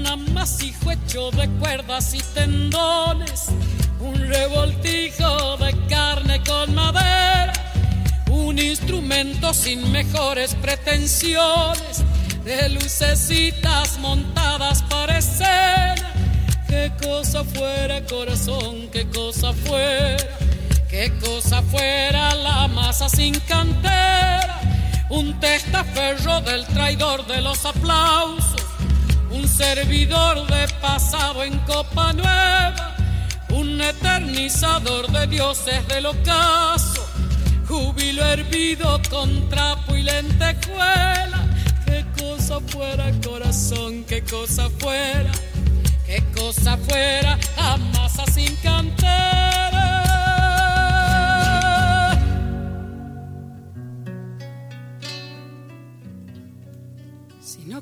un 0.00 0.06
amasijo 0.06 0.90
hecho 0.90 1.30
de 1.32 1.48
cuerdas 1.58 2.14
y 2.14 2.22
tendones, 2.34 3.48
un 4.00 4.14
revoltijo 4.28 5.56
de 5.58 5.74
carne 5.88 6.42
con 6.42 6.74
madera, 6.74 7.52
un 8.30 8.58
instrumento 8.58 9.52
sin 9.52 9.90
mejores 9.92 10.54
pretensiones, 10.54 12.02
de 12.44 12.70
lucecitas 12.70 13.98
montadas 13.98 14.82
para 14.84 15.18
escena. 15.18 15.96
Qué 16.66 16.90
cosa 17.02 17.44
fuera 17.44 18.02
corazón, 18.06 18.88
qué 18.90 19.06
cosa 19.10 19.52
fuera, 19.52 20.24
qué 20.88 21.12
cosa 21.18 21.62
fuera 21.62 22.34
la 22.36 22.68
masa 22.68 23.08
sin 23.08 23.38
cantera, 23.40 24.60
un 25.10 25.38
testaferro 25.40 26.40
del 26.40 26.64
traidor 26.66 27.26
de 27.26 27.42
los 27.42 27.66
aplausos, 27.66 28.59
un 29.30 29.48
servidor 29.48 30.46
de 30.46 30.66
pasado 30.80 31.42
en 31.44 31.58
copa 31.60 32.12
nueva, 32.12 32.96
un 33.50 33.80
eternizador 33.80 35.10
de 35.10 35.26
dioses 35.26 35.86
del 35.88 36.06
ocaso, 36.06 37.06
júbilo 37.66 38.24
hervido 38.24 39.00
con 39.08 39.48
trapo 39.48 39.96
y 39.96 40.02
lentejuela. 40.02 41.46
Qué 41.86 42.04
cosa 42.18 42.60
fuera 42.60 43.10
corazón, 43.24 44.04
qué 44.04 44.22
cosa 44.22 44.68
fuera, 44.78 45.32
qué 46.06 46.22
cosa 46.34 46.76
fuera 46.76 47.38
la 47.56 48.08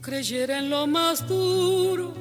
creyera 0.08 0.60
en 0.60 0.70
lo 0.70 0.86
más 0.86 1.28
duro, 1.28 2.14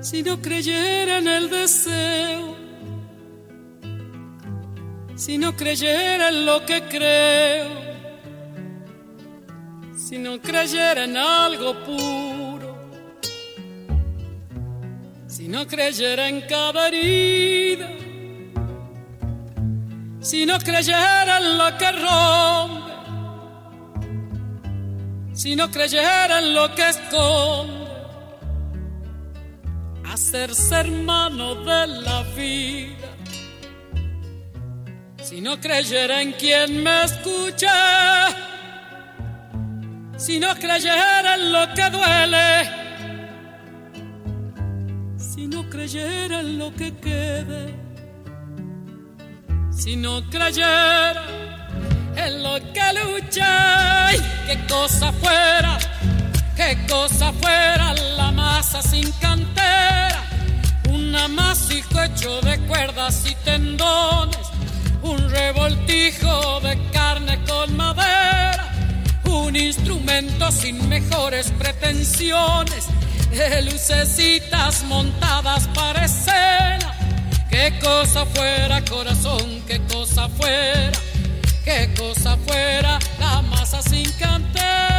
si 0.00 0.22
no 0.22 0.40
creyera 0.40 1.18
en 1.18 1.28
el 1.28 1.50
deseo, 1.50 2.56
si 5.14 5.36
no 5.36 5.54
creyera 5.54 6.30
en 6.30 6.46
lo 6.46 6.64
que 6.64 6.80
creo, 6.88 7.68
si 9.94 10.16
no 10.16 10.40
creyera 10.40 11.04
en 11.04 11.18
algo 11.18 11.74
puro, 11.84 12.74
si 15.26 15.48
no 15.48 15.66
creyera 15.66 16.30
en 16.30 16.40
cada 16.48 16.88
herida, 16.88 17.90
si 20.20 20.46
no 20.46 20.58
creyera 20.58 21.36
en 21.36 21.58
lo 21.58 21.76
que 21.76 21.92
rompe, 21.92 22.91
si 25.42 25.56
no 25.56 25.68
creyera 25.72 26.38
en 26.38 26.54
lo 26.54 26.72
que 26.72 26.88
esconde, 26.88 27.90
hacerse 30.04 30.72
hermano 30.76 31.56
de 31.56 31.86
la 31.88 32.22
vida. 32.36 33.08
Si 35.20 35.40
no 35.40 35.60
creyera 35.60 36.22
en 36.22 36.30
quien 36.34 36.84
me 36.84 37.02
escucha, 37.02 38.28
si 40.16 40.38
no 40.38 40.54
creyera 40.54 41.34
en 41.34 41.52
lo 41.52 41.74
que 41.74 41.90
duele, 41.90 42.70
si 45.16 45.48
no 45.48 45.68
creyera 45.68 46.38
en 46.38 46.56
lo 46.56 46.72
que 46.72 46.94
quede, 46.98 47.74
si 49.72 49.96
no 49.96 50.22
creyera 50.30 51.41
lo 52.30 52.58
que 52.72 52.82
lucha, 52.92 54.06
¡ay! 54.06 54.18
qué 54.46 54.58
cosa 54.66 55.12
fuera, 55.12 55.78
qué 56.56 56.78
cosa 56.88 57.32
fuera 57.32 57.94
la 58.16 58.30
masa 58.30 58.82
sin 58.82 59.10
cantera, 59.12 60.22
un 60.88 61.14
amasijo 61.14 62.02
hecho 62.02 62.40
de 62.42 62.58
cuerdas 62.60 63.24
y 63.30 63.34
tendones, 63.44 64.38
un 65.02 65.30
revoltijo 65.30 66.60
de 66.60 66.78
carne 66.92 67.42
con 67.44 67.76
madera, 67.76 68.72
un 69.24 69.56
instrumento 69.56 70.50
sin 70.52 70.88
mejores 70.88 71.50
pretensiones, 71.58 72.86
de 73.30 73.62
lucecitas 73.62 74.84
montadas 74.84 75.66
para 75.68 76.04
escena. 76.04 76.94
Qué 77.48 77.78
cosa 77.82 78.24
fuera 78.26 78.82
corazón, 78.84 79.62
qué 79.66 79.80
cosa 79.86 80.28
fuera, 80.28 80.98
qué 81.64 81.88
cosa 81.96 82.36
fuera 82.46 82.98
la 83.18 83.42
masa 83.42 83.82
sin 83.82 84.10
cantar. 84.12 84.91